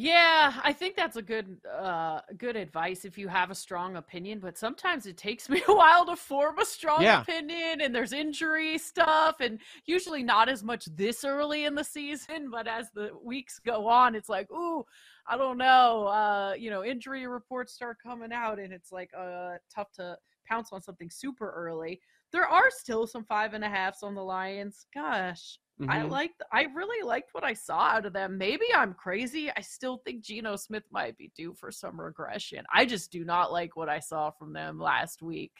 Yeah, 0.00 0.60
I 0.62 0.72
think 0.74 0.94
that's 0.94 1.16
a 1.16 1.22
good 1.22 1.58
uh 1.66 2.20
good 2.36 2.54
advice 2.54 3.04
if 3.04 3.18
you 3.18 3.26
have 3.26 3.50
a 3.50 3.54
strong 3.54 3.96
opinion, 3.96 4.38
but 4.38 4.56
sometimes 4.56 5.06
it 5.06 5.16
takes 5.16 5.48
me 5.50 5.60
a 5.66 5.74
while 5.74 6.06
to 6.06 6.14
form 6.14 6.58
a 6.60 6.64
strong 6.64 7.10
Yeah. 7.10 7.24
opinion 7.24 7.80
and 7.80 7.92
there's 7.92 8.12
injury 8.12 8.78
stuff 8.78 9.40
and 9.40 9.60
usually 9.86 10.22
not 10.22 10.48
as 10.48 10.62
much 10.62 10.84
this 10.94 11.24
early 11.24 11.64
in 11.64 11.74
the 11.74 11.82
season, 11.82 12.48
but 12.48 12.68
as 12.68 12.92
the 12.92 13.10
weeks 13.24 13.58
go 13.58 13.88
on 13.88 14.14
it's 14.14 14.28
like, 14.28 14.48
"Ooh, 14.52 14.84
I 15.26 15.36
don't 15.36 15.58
know, 15.58 16.06
uh, 16.06 16.54
you 16.56 16.70
know, 16.70 16.84
injury 16.84 17.26
reports 17.26 17.72
start 17.74 17.98
coming 18.00 18.32
out 18.32 18.60
and 18.60 18.72
it's 18.72 18.92
like 18.92 19.10
uh 19.16 19.56
tough 19.74 19.90
to 19.94 20.16
pounce 20.46 20.72
on 20.72 20.80
something 20.80 21.10
super 21.10 21.50
early. 21.50 22.00
There 22.30 22.46
are 22.46 22.70
still 22.70 23.06
some 23.08 23.24
five 23.24 23.52
and 23.52 23.64
a 23.64 23.68
halfs 23.68 24.04
on 24.04 24.14
the 24.14 24.22
Lions. 24.22 24.86
Gosh, 24.94 25.58
I 25.86 26.00
Mhm. 26.00 26.10
liked 26.10 26.42
I 26.50 26.62
really 26.74 27.06
liked 27.06 27.34
what 27.34 27.44
I 27.44 27.52
saw 27.52 27.78
out 27.78 28.06
of 28.06 28.12
them. 28.12 28.36
Maybe 28.38 28.64
I'm 28.74 28.94
crazy. 28.94 29.50
I 29.50 29.60
still 29.60 29.98
think 29.98 30.22
Geno 30.22 30.56
Smith 30.56 30.84
might 30.90 31.16
be 31.16 31.30
due 31.36 31.54
for 31.54 31.70
some 31.70 32.00
regression. 32.00 32.64
I 32.72 32.84
just 32.84 33.12
do 33.12 33.24
not 33.24 33.52
like 33.52 33.76
what 33.76 33.88
I 33.88 34.00
saw 34.00 34.30
from 34.30 34.52
them 34.52 34.80
last 34.80 35.22
week. 35.22 35.52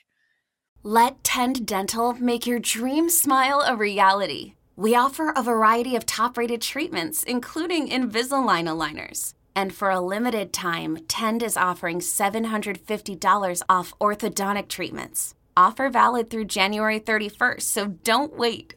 Let 0.83 1.23
Tend 1.23 1.67
Dental 1.67 2.15
make 2.15 2.47
your 2.47 2.59
dream 2.59 3.09
smile 3.11 3.63
a 3.67 3.77
reality. 3.77 4.55
We 4.77 4.95
offer 4.95 5.33
a 5.35 5.43
variety 5.43 5.97
of 5.97 6.07
top 6.07 6.39
rated 6.39 6.63
treatments, 6.63 7.25
including 7.25 7.89
Invisalign 7.89 8.69
aligners. 8.69 9.35
And 9.57 9.75
for 9.75 9.91
a 9.91 10.01
limited 10.01 10.53
time, 10.53 10.99
Tend 11.09 11.43
is 11.43 11.57
offering 11.57 12.01
$750 12.01 13.63
off 13.69 13.93
orthodontic 14.01 14.69
treatments. 14.69 15.35
Offer 15.57 15.91
valid 15.91 16.31
through 16.31 16.45
January 16.45 17.01
31st, 17.01 17.63
so 17.63 17.89
don't 17.89 18.37
wait. 18.37 18.77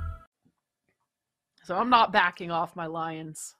So 1.71 1.77
I'm 1.77 1.89
not 1.89 2.11
backing 2.11 2.51
off 2.51 2.75
my 2.75 2.85
Lions. 2.85 3.55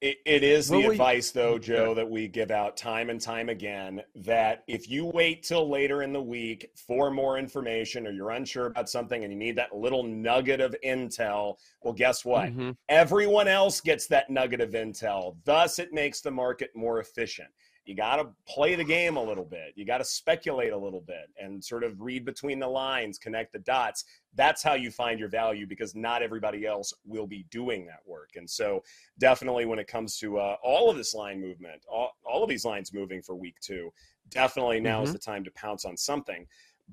It, 0.00 0.18
it 0.24 0.44
is 0.44 0.68
the 0.68 0.76
Will 0.76 0.82
we- 0.90 0.94
advice, 0.94 1.32
though, 1.32 1.58
Joe, 1.58 1.94
that 1.94 2.08
we 2.08 2.28
give 2.28 2.52
out 2.52 2.76
time 2.76 3.10
and 3.10 3.20
time 3.20 3.48
again 3.48 4.02
that 4.14 4.62
if 4.68 4.88
you 4.88 5.06
wait 5.06 5.42
till 5.42 5.68
later 5.68 6.04
in 6.04 6.12
the 6.12 6.22
week 6.22 6.70
for 6.76 7.10
more 7.10 7.38
information 7.38 8.06
or 8.06 8.12
you're 8.12 8.30
unsure 8.30 8.66
about 8.66 8.88
something 8.88 9.24
and 9.24 9.32
you 9.32 9.36
need 9.40 9.56
that 9.56 9.74
little 9.74 10.04
nugget 10.04 10.60
of 10.60 10.76
intel, 10.84 11.56
well, 11.82 11.92
guess 11.92 12.24
what? 12.24 12.50
Mhm. 12.50 12.76
Everyone 12.88 13.48
else 13.48 13.80
gets 13.80 14.06
that 14.06 14.30
nugget 14.30 14.60
of 14.60 14.70
intel. 14.74 15.36
Thus, 15.42 15.80
it 15.80 15.92
makes 15.92 16.20
the 16.20 16.30
market 16.30 16.70
more 16.76 17.00
efficient. 17.00 17.48
You 17.88 17.94
got 17.94 18.16
to 18.16 18.28
play 18.46 18.74
the 18.74 18.84
game 18.84 19.16
a 19.16 19.22
little 19.22 19.46
bit. 19.46 19.72
You 19.74 19.86
got 19.86 19.96
to 19.96 20.04
speculate 20.04 20.74
a 20.74 20.76
little 20.76 21.00
bit 21.00 21.30
and 21.42 21.64
sort 21.64 21.82
of 21.82 21.98
read 22.02 22.22
between 22.22 22.58
the 22.58 22.68
lines, 22.68 23.16
connect 23.16 23.50
the 23.54 23.60
dots. 23.60 24.04
That's 24.34 24.62
how 24.62 24.74
you 24.74 24.90
find 24.90 25.18
your 25.18 25.30
value 25.30 25.66
because 25.66 25.94
not 25.94 26.20
everybody 26.22 26.66
else 26.66 26.92
will 27.06 27.26
be 27.26 27.46
doing 27.50 27.86
that 27.86 28.00
work. 28.06 28.32
And 28.36 28.48
so, 28.48 28.82
definitely 29.18 29.64
when 29.64 29.78
it 29.78 29.86
comes 29.86 30.18
to 30.18 30.36
uh, 30.36 30.56
all 30.62 30.90
of 30.90 30.98
this 30.98 31.14
line 31.14 31.40
movement, 31.40 31.80
all, 31.90 32.10
all 32.26 32.42
of 32.42 32.50
these 32.50 32.66
lines 32.66 32.92
moving 32.92 33.22
for 33.22 33.34
week 33.34 33.56
two, 33.62 33.90
definitely 34.28 34.80
now 34.80 35.02
is 35.02 35.08
Mhm. 35.08 35.14
the 35.14 35.18
time 35.20 35.44
to 35.44 35.50
pounce 35.52 35.86
on 35.86 35.96
something. 35.96 36.46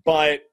But 0.05 0.49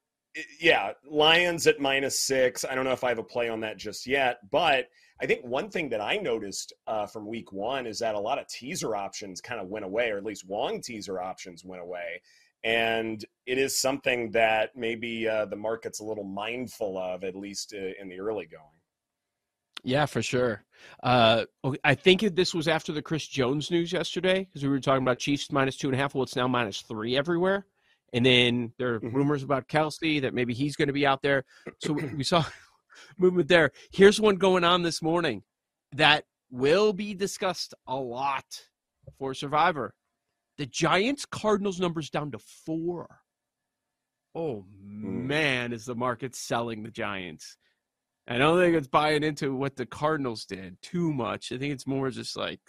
yeah, 0.59 0.91
Lions 1.09 1.67
at 1.67 1.79
minus 1.79 2.19
six. 2.19 2.65
I 2.65 2.75
don't 2.75 2.83
know 2.83 2.91
if 2.91 3.05
I 3.05 3.09
have 3.09 3.17
a 3.17 3.23
play 3.23 3.47
on 3.47 3.61
that 3.61 3.77
just 3.77 4.05
yet, 4.05 4.39
but 4.51 4.89
I 5.21 5.25
think 5.25 5.45
one 5.45 5.69
thing 5.69 5.89
that 5.89 6.01
I 6.01 6.17
noticed 6.17 6.73
uh, 6.87 7.05
from 7.05 7.27
week 7.27 7.51
one 7.51 7.85
is 7.85 7.99
that 7.99 8.15
a 8.15 8.19
lot 8.19 8.39
of 8.39 8.47
teaser 8.47 8.95
options 8.95 9.41
kind 9.41 9.61
of 9.61 9.67
went 9.67 9.85
away, 9.85 10.09
or 10.09 10.17
at 10.17 10.25
least 10.25 10.49
long 10.49 10.81
teaser 10.81 11.21
options 11.21 11.63
went 11.63 11.81
away. 11.81 12.21
And 12.63 13.23
it 13.45 13.57
is 13.57 13.77
something 13.79 14.31
that 14.31 14.71
maybe 14.75 15.27
uh, 15.27 15.45
the 15.45 15.55
market's 15.55 15.99
a 15.99 16.03
little 16.03 16.23
mindful 16.23 16.97
of, 16.97 17.23
at 17.23 17.35
least 17.35 17.73
uh, 17.73 17.91
in 18.01 18.07
the 18.09 18.19
early 18.19 18.45
going. 18.45 18.63
Yeah, 19.83 20.05
for 20.05 20.21
sure. 20.21 20.63
Uh, 21.03 21.43
I 21.83 21.93
think 21.93 22.21
this 22.35 22.53
was 22.53 22.69
after 22.69 22.93
the 22.93 23.01
Chris 23.01 23.27
Jones 23.27 23.69
news 23.69 23.91
yesterday 23.91 24.45
because 24.45 24.63
we 24.63 24.69
were 24.69 24.79
talking 24.79 25.03
about 25.03 25.19
Chiefs 25.19 25.51
minus 25.51 25.75
two 25.75 25.89
and 25.89 25.95
a 25.95 25.97
half. 25.97 26.15
Well, 26.15 26.23
it's 26.23 26.37
now 26.37 26.47
minus 26.47 26.81
three 26.81 27.17
everywhere. 27.17 27.65
And 28.13 28.25
then 28.25 28.71
there 28.77 28.93
are 28.93 28.99
Mhm. 29.01 29.13
rumors 29.13 29.43
about 29.43 29.67
Kelce 29.67 30.21
that 30.21 30.33
maybe 30.33 30.53
he's 30.53 30.75
going 30.77 30.87
to 30.87 30.93
be 30.93 31.05
out 31.05 31.21
there. 31.21 31.43
So 31.79 31.93
we 31.93 32.23
saw 32.23 32.45
movement 33.17 33.47
there. 33.47 33.71
Here's 33.91 34.19
one 34.19 34.35
going 34.35 34.63
on 34.63 34.81
this 34.81 35.01
morning 35.01 35.43
that 35.93 36.25
will 36.51 36.93
be 36.93 37.13
discussed 37.13 37.73
a 37.87 37.95
lot 37.95 38.45
for 39.17 39.33
Survivor. 39.33 39.93
The 40.57 40.65
Giants 40.65 41.25
Cardinals 41.25 41.79
numbers 41.79 42.09
down 42.09 42.31
to 42.31 42.39
four. 42.39 43.19
Oh 44.35 44.65
man, 44.81 45.73
is 45.73 45.85
the 45.85 45.95
market 45.95 46.35
selling 46.35 46.83
the 46.83 46.91
Giants? 46.91 47.57
I 48.27 48.37
don't 48.37 48.57
think 48.57 48.75
it's 48.75 48.87
buying 48.87 49.23
into 49.23 49.53
what 49.55 49.75
the 49.75 49.85
Cardinals 49.85 50.45
did 50.45 50.81
too 50.81 51.11
much. 51.11 51.51
I 51.51 51.57
think 51.57 51.73
it's 51.73 51.87
more 51.87 52.09
just 52.09 52.37
like 52.37 52.59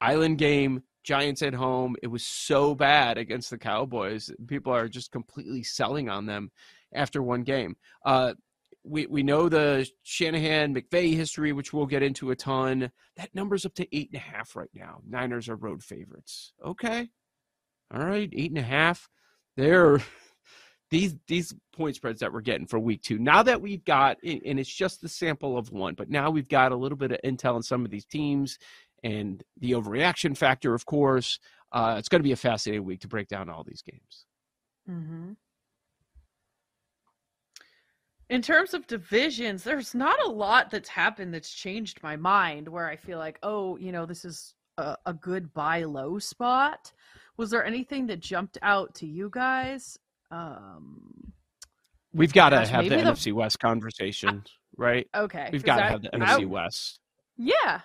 island 0.00 0.38
game, 0.38 0.82
Giants 1.02 1.42
at 1.42 1.54
home. 1.54 1.96
It 2.02 2.06
was 2.06 2.24
so 2.24 2.74
bad 2.74 3.18
against 3.18 3.50
the 3.50 3.58
Cowboys. 3.58 4.30
People 4.46 4.72
are 4.72 4.88
just 4.88 5.12
completely 5.12 5.62
selling 5.62 6.08
on 6.08 6.26
them 6.26 6.50
after 6.94 7.22
one 7.22 7.42
game. 7.42 7.76
Uh, 8.04 8.34
we 8.84 9.06
we 9.06 9.22
know 9.22 9.48
the 9.48 9.88
Shanahan 10.02 10.74
McVay 10.74 11.14
history, 11.14 11.52
which 11.52 11.72
we'll 11.72 11.86
get 11.86 12.02
into 12.02 12.30
a 12.30 12.36
ton. 12.36 12.90
That 13.16 13.34
number's 13.34 13.64
up 13.64 13.74
to 13.76 13.96
eight 13.96 14.10
and 14.12 14.20
a 14.20 14.24
half 14.24 14.54
right 14.54 14.70
now. 14.74 15.00
Niners 15.08 15.48
are 15.48 15.56
road 15.56 15.82
favorites. 15.82 16.52
Okay, 16.64 17.08
all 17.92 18.04
right, 18.04 18.28
eight 18.32 18.50
and 18.50 18.58
a 18.58 18.62
half. 18.62 19.08
They're 19.56 20.00
these 20.90 21.16
these 21.26 21.54
point 21.74 21.96
spreads 21.96 22.20
that 22.20 22.32
we're 22.32 22.40
getting 22.42 22.66
for 22.66 22.78
week 22.78 23.02
two. 23.02 23.18
Now 23.18 23.42
that 23.42 23.60
we've 23.60 23.84
got, 23.84 24.18
and 24.22 24.60
it's 24.60 24.72
just 24.72 25.00
the 25.00 25.08
sample 25.08 25.56
of 25.56 25.72
one, 25.72 25.94
but 25.94 26.10
now 26.10 26.30
we've 26.30 26.48
got 26.48 26.72
a 26.72 26.76
little 26.76 26.98
bit 26.98 27.12
of 27.12 27.18
intel 27.24 27.54
on 27.54 27.62
some 27.62 27.84
of 27.84 27.90
these 27.90 28.06
teams 28.06 28.58
and 29.02 29.42
the 29.60 29.72
overreaction 29.72 30.36
factor, 30.36 30.74
of 30.74 30.86
course. 30.86 31.38
Uh, 31.72 31.96
it's 31.98 32.08
going 32.08 32.20
to 32.20 32.24
be 32.24 32.32
a 32.32 32.36
fascinating 32.36 32.84
week 32.84 33.00
to 33.00 33.08
break 33.08 33.28
down 33.28 33.50
all 33.50 33.64
these 33.64 33.82
games. 33.82 34.26
Mm-hmm. 34.88 35.32
In 38.34 38.42
terms 38.42 38.74
of 38.74 38.84
divisions, 38.88 39.62
there's 39.62 39.94
not 39.94 40.20
a 40.24 40.28
lot 40.28 40.68
that's 40.68 40.88
happened 40.88 41.32
that's 41.32 41.54
changed 41.54 42.02
my 42.02 42.16
mind 42.16 42.66
where 42.66 42.88
I 42.88 42.96
feel 42.96 43.16
like, 43.16 43.38
oh, 43.44 43.76
you 43.76 43.92
know, 43.92 44.06
this 44.06 44.24
is 44.24 44.54
a, 44.76 44.96
a 45.06 45.14
good 45.14 45.54
buy 45.54 45.84
low 45.84 46.18
spot. 46.18 46.90
Was 47.36 47.50
there 47.50 47.64
anything 47.64 48.08
that 48.08 48.18
jumped 48.18 48.58
out 48.60 48.92
to 48.96 49.06
you 49.06 49.30
guys? 49.32 50.00
Um, 50.32 51.32
We've 52.12 52.32
got 52.32 52.48
to 52.48 52.66
have 52.66 52.82
the, 52.82 52.90
the- 52.90 52.96
NFC 52.96 53.32
West 53.32 53.60
conversation, 53.60 54.42
right? 54.76 55.06
okay, 55.14 55.50
We've 55.52 55.62
got 55.62 55.76
to 55.76 55.82
have 55.84 56.02
the 56.02 56.12
I- 56.16 56.18
NFC 56.18 56.48
West. 56.48 56.98
Yeah, 57.36 57.82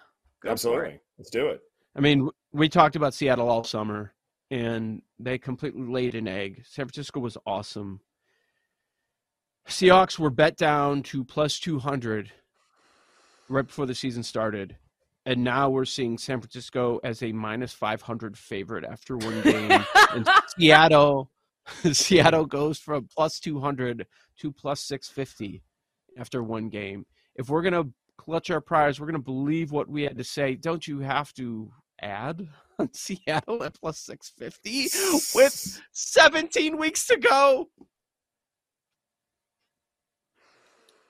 Absolutely. 0.47 0.99
Let's 1.19 1.29
do 1.29 1.45
it. 1.49 1.59
I 1.95 1.99
mean, 1.99 2.27
we 2.53 2.69
talked 2.69 2.95
about 2.95 3.13
Seattle 3.13 3.49
all 3.49 3.63
summer, 3.63 4.15
and 4.49 5.03
they 5.19 5.37
completely 5.37 5.83
laid 5.85 6.15
an 6.15 6.27
egg. 6.27 6.63
San 6.67 6.85
Francisco 6.87 7.19
was 7.19 7.37
awesome. 7.45 7.99
Seahawks 9.69 10.17
were 10.17 10.29
bet 10.29 10.57
down 10.57 11.03
to 11.03 11.23
plus 11.23 11.59
200 11.59 12.31
right 13.49 13.65
before 13.65 13.85
the 13.85 13.95
season 13.95 14.23
started. 14.23 14.75
And 15.25 15.43
now 15.43 15.69
we're 15.69 15.85
seeing 15.85 16.17
San 16.17 16.39
Francisco 16.39 16.99
as 17.03 17.21
a 17.21 17.31
minus 17.31 17.71
500 17.73 18.37
favorite 18.37 18.83
after 18.83 19.17
one 19.17 19.41
game. 19.43 19.85
and 20.11 20.27
Seattle, 20.57 21.29
Seattle 21.91 22.45
goes 22.45 22.79
from 22.79 23.07
plus 23.15 23.39
200 23.39 24.07
to 24.39 24.51
plus 24.51 24.81
650 24.81 25.61
after 26.17 26.41
one 26.41 26.69
game. 26.69 27.05
If 27.35 27.49
we're 27.49 27.61
going 27.61 27.73
to 27.73 27.91
clutch 28.17 28.49
our 28.49 28.61
prize, 28.61 28.99
we're 28.99 29.07
going 29.07 29.21
to 29.21 29.23
believe 29.23 29.71
what 29.71 29.87
we 29.87 30.03
had 30.03 30.17
to 30.17 30.23
say. 30.23 30.55
Don't 30.55 30.87
you 30.87 30.99
have 30.99 31.33
to 31.33 31.71
add 32.01 32.47
on 32.79 32.91
Seattle 32.93 33.63
at 33.63 33.79
plus 33.79 33.99
650 33.99 34.89
with 35.35 35.81
17 35.91 36.77
weeks 36.77 37.05
to 37.07 37.17
go? 37.17 37.69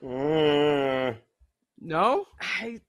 Mm, 0.02 1.16
No? 1.80 2.26
I 2.40 2.80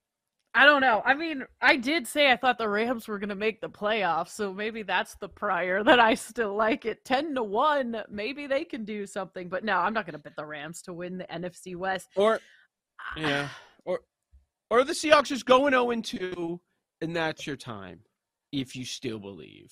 I 0.53 0.65
don't 0.65 0.81
know. 0.81 1.01
I 1.05 1.13
mean, 1.13 1.45
I 1.61 1.77
did 1.77 2.05
say 2.05 2.29
I 2.29 2.35
thought 2.35 2.57
the 2.57 2.67
Rams 2.67 3.07
were 3.07 3.19
going 3.19 3.29
to 3.29 3.35
make 3.35 3.61
the 3.61 3.69
playoffs, 3.69 4.29
so 4.31 4.53
maybe 4.53 4.83
that's 4.83 5.15
the 5.15 5.29
prior 5.29 5.81
that 5.83 5.99
I 5.99 6.15
still 6.15 6.55
like 6.55 6.85
it. 6.85 7.05
10 7.05 7.35
to 7.35 7.43
1, 7.43 8.03
maybe 8.09 8.47
they 8.47 8.65
can 8.65 8.83
do 8.83 9.05
something, 9.05 9.47
but 9.47 9.63
no, 9.63 9.77
I'm 9.77 9.93
not 9.93 10.05
going 10.05 10.17
to 10.17 10.19
bet 10.19 10.35
the 10.35 10.45
Rams 10.45 10.81
to 10.83 10.93
win 10.93 11.17
the 11.17 11.25
NFC 11.25 11.77
West. 11.77 12.09
Or 12.15 12.39
yeah, 13.15 13.47
or 13.85 14.01
or 14.69 14.83
the 14.83 14.93
Seahawks 14.93 15.27
just 15.27 15.45
going 15.45 15.71
0 15.71 15.91
and 15.91 16.03
2 16.03 16.59
and 17.01 17.15
that's 17.15 17.47
your 17.47 17.55
time 17.57 18.01
if 18.51 18.75
you 18.75 18.83
still 18.83 19.19
believe. 19.19 19.71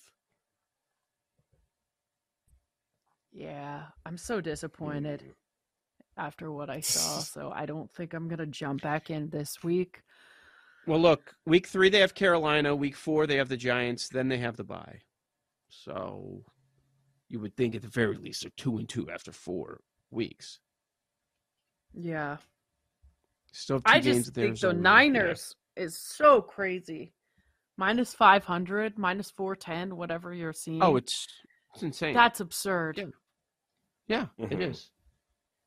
Yeah, 3.32 3.84
I'm 4.06 4.18
so 4.18 4.42
disappointed 4.42 5.24
after 6.20 6.52
what 6.52 6.70
I 6.70 6.82
saw, 6.82 7.20
so 7.20 7.52
I 7.56 7.66
don't 7.66 7.90
think 7.92 8.14
I'm 8.14 8.28
going 8.28 8.40
to 8.40 8.46
jump 8.46 8.82
back 8.82 9.10
in 9.10 9.30
this 9.30 9.64
week. 9.64 10.02
Well, 10.86 11.00
look, 11.00 11.36
week 11.46 11.68
3 11.68 11.90
they 11.90 12.00
have 12.00 12.14
Carolina, 12.16 12.76
week 12.76 12.96
4 12.96 13.28
they 13.28 13.38
have 13.38 13.50
the 13.50 13.58
Giants, 13.58 14.10
then 14.10 14.28
they 14.28 14.38
have 14.38 14.58
the 14.58 14.64
bye. 14.64 15.02
So 15.70 16.44
you 17.28 17.40
would 17.40 17.56
think 17.56 17.76
at 17.76 17.82
the 17.82 17.88
very 17.88 18.16
least 18.18 18.42
they're 18.42 18.52
2 18.58 18.78
and 18.80 18.90
2 18.90 19.10
after 19.10 19.32
4 19.32 19.82
weeks. 20.12 20.60
Yeah. 21.94 22.38
Still 23.52 23.78
have 23.78 23.84
two 23.84 23.92
I 23.92 24.00
games 24.00 24.06
just 24.06 24.36
think 24.36 24.36
the 24.36 24.68
Arizona. 24.68 24.80
Niners 24.80 25.56
is 25.76 25.98
so 25.98 26.42
crazy. 26.42 27.14
Minus 27.78 28.14
500, 28.14 28.98
minus 28.98 29.32
410, 29.32 29.96
whatever 29.96 30.34
you're 30.34 30.54
seeing. 30.54 30.84
Oh, 30.84 30.98
it's 30.98 31.28
it's 31.74 31.84
insane. 31.84 32.14
That's 32.14 32.40
absurd. 32.40 32.98
Yeah. 32.98 33.06
Yeah, 34.08 34.26
it 34.40 34.50
Mhm. 34.50 34.72
is. 34.72 34.92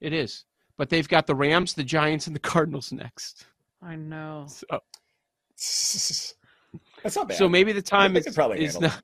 It 0.02 0.12
is. 0.12 0.44
But 0.76 0.90
they've 0.90 1.08
got 1.08 1.26
the 1.26 1.34
Rams, 1.34 1.74
the 1.74 1.84
Giants, 1.84 2.26
and 2.26 2.34
the 2.36 2.40
Cardinals 2.40 2.92
next. 2.92 3.46
I 3.80 3.96
know. 3.96 4.46
So, 4.48 4.66
That's 7.02 7.16
not 7.16 7.28
bad. 7.28 7.38
so 7.38 7.48
maybe 7.48 7.72
the 7.72 7.82
time 7.82 8.16
is, 8.16 8.28
probably 8.34 8.64
is 8.64 8.78
not. 8.80 9.02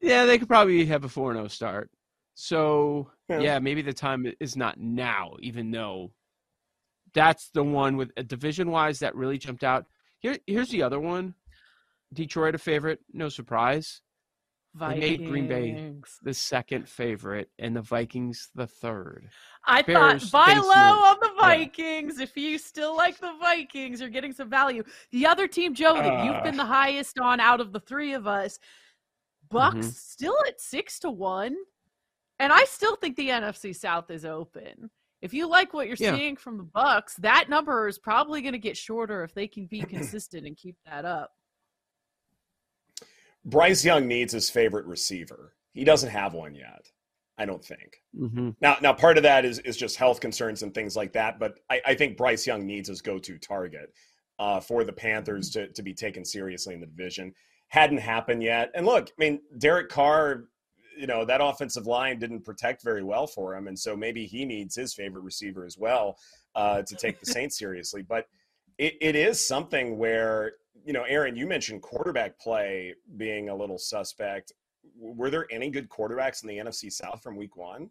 Yeah, 0.00 0.24
they 0.24 0.38
could 0.38 0.48
probably 0.48 0.86
have 0.86 1.04
a 1.04 1.08
4 1.08 1.34
0 1.34 1.48
start. 1.48 1.90
So, 2.34 3.10
Yeah. 3.28 3.40
yeah. 3.40 3.58
maybe 3.58 3.82
the 3.82 3.92
time 3.92 4.32
is 4.40 4.56
not 4.56 4.78
now, 4.78 5.32
even 5.40 5.70
though 5.70 6.12
that's 7.12 7.50
the 7.50 7.64
one 7.64 7.96
with 7.96 8.10
uh, 8.10 8.20
a 8.20 8.22
division 8.22 8.70
wise 8.70 9.00
that 9.00 9.14
really 9.16 9.36
jumped 9.38 9.64
out. 9.64 9.86
Here, 10.20 10.38
here's 10.46 10.70
the 10.70 10.82
other 10.82 11.00
one 11.00 11.34
Detroit, 12.12 12.54
a 12.54 12.58
favorite. 12.58 13.00
No 13.12 13.28
surprise. 13.28 14.00
They 14.72 15.00
made 15.00 15.26
Green 15.26 15.48
Bay 15.48 15.92
the 16.22 16.32
second 16.32 16.88
favorite 16.88 17.50
and 17.58 17.74
the 17.74 17.82
Vikings 17.82 18.50
the 18.54 18.66
third. 18.66 19.28
I 19.66 19.82
Bears, 19.82 20.30
thought 20.30 20.46
buy 20.46 20.54
low 20.54 21.02
on 21.10 21.16
the 21.20 21.32
Vikings. 21.36 22.20
If 22.20 22.36
you 22.36 22.56
still 22.56 22.96
like 22.96 23.18
the 23.18 23.34
Vikings, 23.40 24.00
you're 24.00 24.08
getting 24.10 24.32
some 24.32 24.48
value. 24.48 24.84
The 25.10 25.26
other 25.26 25.48
team, 25.48 25.74
Joe, 25.74 25.94
that 25.94 26.24
you've 26.24 26.36
Uh. 26.36 26.42
been 26.42 26.56
the 26.56 26.64
highest 26.64 27.18
on 27.18 27.40
out 27.40 27.60
of 27.60 27.72
the 27.72 27.80
three 27.80 28.12
of 28.12 28.26
us, 28.28 28.58
Bucs 29.50 29.74
Mhm. 29.74 29.92
still 29.92 30.36
at 30.46 30.60
six 30.60 31.00
to 31.00 31.10
one, 31.10 31.56
and 32.38 32.52
I 32.52 32.64
still 32.64 32.94
think 32.94 33.16
the 33.16 33.30
NFC 33.30 33.72
South 33.74 34.08
is 34.10 34.24
open. 34.24 34.90
If 35.20 35.34
you 35.34 35.48
like 35.48 35.74
what 35.74 35.88
you're 35.88 35.96
Yeah. 35.98 36.14
seeing 36.14 36.36
from 36.36 36.56
the 36.56 36.64
Bucs, 36.64 37.16
that 37.16 37.48
number 37.48 37.88
is 37.88 37.98
probably 37.98 38.40
going 38.40 38.52
to 38.52 38.58
get 38.58 38.76
shorter 38.76 39.24
if 39.24 39.34
they 39.34 39.48
can 39.48 39.66
be 39.66 39.80
consistent 39.82 40.46
and 40.46 40.56
keep 40.56 40.76
that 40.86 41.04
up. 41.04 41.32
Bryce 43.44 43.84
Young 43.84 44.06
needs 44.06 44.32
his 44.32 44.50
favorite 44.50 44.86
receiver. 44.86 45.54
He 45.72 45.84
doesn't 45.84 46.10
have 46.10 46.34
one 46.34 46.54
yet. 46.54 46.90
I 47.38 47.46
don't 47.46 47.64
think. 47.64 48.02
Mm-hmm. 48.18 48.50
Now, 48.60 48.76
now 48.82 48.92
part 48.92 49.16
of 49.16 49.22
that 49.22 49.46
is 49.46 49.60
is 49.60 49.76
just 49.76 49.96
health 49.96 50.20
concerns 50.20 50.62
and 50.62 50.74
things 50.74 50.94
like 50.94 51.14
that. 51.14 51.38
But 51.38 51.58
I, 51.70 51.80
I 51.86 51.94
think 51.94 52.18
Bryce 52.18 52.46
Young 52.46 52.66
needs 52.66 52.88
his 52.88 53.00
go-to 53.00 53.38
target 53.38 53.94
uh, 54.38 54.60
for 54.60 54.84
the 54.84 54.92
Panthers 54.92 55.48
to 55.50 55.68
to 55.68 55.82
be 55.82 55.94
taken 55.94 56.24
seriously 56.24 56.74
in 56.74 56.80
the 56.80 56.86
division. 56.86 57.32
Hadn't 57.68 57.98
happened 57.98 58.42
yet. 58.42 58.70
And 58.74 58.84
look, 58.84 59.08
I 59.08 59.12
mean, 59.16 59.40
Derek 59.56 59.88
Carr, 59.88 60.44
you 60.98 61.06
know, 61.06 61.24
that 61.24 61.40
offensive 61.40 61.86
line 61.86 62.18
didn't 62.18 62.44
protect 62.44 62.84
very 62.84 63.02
well 63.02 63.26
for 63.26 63.54
him, 63.54 63.68
and 63.68 63.78
so 63.78 63.96
maybe 63.96 64.26
he 64.26 64.44
needs 64.44 64.74
his 64.74 64.92
favorite 64.92 65.22
receiver 65.22 65.64
as 65.64 65.78
well 65.78 66.18
uh, 66.54 66.82
to 66.82 66.94
take 66.96 67.20
the 67.20 67.26
Saints 67.26 67.58
seriously. 67.58 68.02
But 68.02 68.26
it, 68.76 68.96
it 69.00 69.16
is 69.16 69.42
something 69.42 69.96
where 69.96 70.52
you 70.84 70.92
know, 70.92 71.02
Erin, 71.04 71.36
you 71.36 71.46
mentioned 71.46 71.82
quarterback 71.82 72.38
play 72.38 72.94
being 73.16 73.48
a 73.48 73.54
little 73.54 73.78
suspect. 73.78 74.52
Were 74.98 75.30
there 75.30 75.46
any 75.50 75.70
good 75.70 75.88
quarterbacks 75.88 76.42
in 76.42 76.48
the 76.48 76.58
NFC 76.58 76.92
South 76.92 77.22
from 77.22 77.36
Week 77.36 77.56
One? 77.56 77.90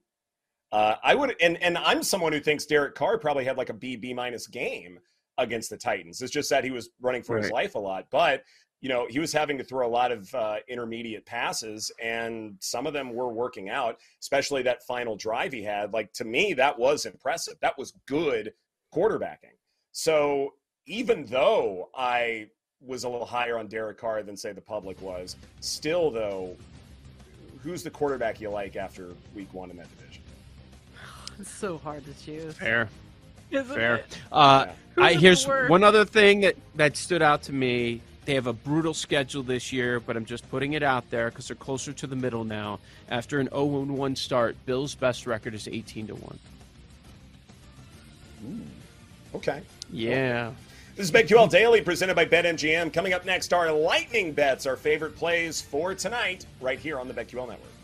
Uh, 0.72 0.96
I 1.04 1.16
would, 1.16 1.36
and 1.42 1.62
and 1.64 1.78
I'm 1.78 2.04
someone 2.04 2.32
who 2.32 2.40
thinks 2.40 2.66
Derek 2.66 2.96
Carr 2.96 3.18
probably 3.18 3.44
had 3.44 3.58
like 3.58 3.70
a 3.70 3.74
B 3.74 3.96
B 3.96 4.14
minus 4.14 4.48
game 4.48 5.00
against 5.38 5.70
the 5.70 5.78
Titans. 5.78 6.22
It's 6.22 6.32
just 6.32 6.50
that 6.50 6.64
he 6.64 6.72
was 6.72 6.90
running 7.02 7.24
for 7.24 7.38
his 7.38 7.50
life 7.52 7.76
a 7.76 7.80
lot, 7.80 8.06
but 8.12 8.44
you 8.82 8.90
know 8.90 9.08
he 9.10 9.20
was 9.20 9.34
having 9.34 9.58
to 9.58 9.64
throw 9.64 9.88
a 9.88 9.90
lot 9.90 10.12
of 10.12 10.34
uh, 10.36 10.58
intermediate 10.68 11.26
passes, 11.26 11.92
and 12.02 12.56
some 12.60 12.86
of 12.86 12.94
them 12.94 13.14
were 13.14 13.34
working 13.34 13.70
out. 13.70 13.98
Especially 14.22 14.62
that 14.64 14.84
final 14.84 15.16
drive 15.16 15.54
he 15.54 15.64
had. 15.64 15.92
Like 15.92 16.14
to 16.14 16.26
me, 16.26 16.54
that 16.54 16.78
was 16.78 17.06
impressive. 17.06 17.56
That 17.62 17.78
was 17.78 17.94
good 18.08 18.54
quarterbacking. 18.94 19.58
So 19.92 20.54
even 20.86 21.26
though 21.26 21.90
I 21.96 22.48
was 22.86 23.04
a 23.04 23.10
little 23.10 23.26
higher 23.26 23.58
on 23.58 23.68
Derek 23.68 23.98
Carr 23.98 24.24
than 24.24 24.38
say 24.38 24.52
the 24.52 24.62
public 24.62 25.02
was, 25.02 25.36
still 25.60 26.12
though, 26.12 26.56
who's 27.62 27.84
the 27.84 27.90
quarterback 27.90 28.40
you 28.40 28.50
like 28.50 28.76
after 28.76 29.10
Week 29.36 29.54
One 29.54 29.70
in 29.70 29.78
that 29.78 29.88
division? 29.98 30.24
It's 31.40 31.50
so 31.50 31.78
hard 31.78 32.04
to 32.06 32.14
choose. 32.26 32.54
Fair. 32.56 32.90
Isn't 33.50 33.74
Fair. 33.74 33.96
it? 33.96 34.18
Uh, 34.32 34.68
Who's 34.96 35.06
I, 35.06 35.14
here's 35.14 35.48
one 35.48 35.84
other 35.86 36.04
thing 36.04 36.42
that, 36.42 36.56
that 36.76 36.98
stood 36.98 37.22
out 37.22 37.44
to 37.44 37.54
me. 37.54 38.02
They 38.26 38.36
have 38.36 38.48
a 38.48 38.54
brutal 38.54 38.94
schedule 38.94 39.42
this 39.42 39.72
year, 39.72 40.00
but 40.02 40.18
I'm 40.18 40.26
just 40.26 40.48
putting 40.52 40.74
it 40.74 40.84
out 40.84 41.10
there 41.10 41.30
because 41.30 41.48
they're 41.48 41.56
closer 41.56 41.94
to 41.94 42.08
the 42.08 42.16
middle 42.16 42.44
now. 42.44 42.80
After 43.10 43.40
an 43.40 43.48
0-1 43.48 44.18
start, 44.18 44.56
Bills' 44.66 44.94
best 44.94 45.26
record 45.26 45.56
is 45.56 45.68
18 45.68 46.08
to 46.08 46.16
one. 46.16 46.40
Okay. 49.34 49.62
Yeah. 49.92 50.52
This 51.00 51.08
is 51.08 51.14
BetQL 51.14 51.50
Daily 51.50 51.80
presented 51.80 52.16
by 52.16 52.26
BetMGM. 52.26 52.92
Coming 52.92 53.14
up 53.14 53.24
next 53.24 53.54
are 53.54 53.72
lightning 53.72 54.34
bets, 54.34 54.66
our 54.66 54.76
favorite 54.76 55.16
plays 55.16 55.62
for 55.62 55.96
tonight, 55.96 56.46
right 56.60 56.78
here 56.78 57.00
on 57.00 57.08
the 57.08 57.14
BetQL 57.14 57.48
Network. 57.48 57.79